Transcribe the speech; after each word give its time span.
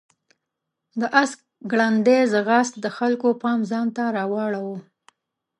د 0.99 1.01
آس 1.21 1.31
ګړندی 1.71 2.19
ځغاست 2.33 2.73
د 2.83 2.85
خلکو 2.97 3.27
پام 3.41 3.59
ځان 3.71 3.87
ته 3.95 4.03
راواړاوه. 4.17 4.77